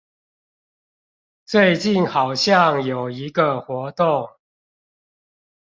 [1.45, 4.31] 最近好像有一個活動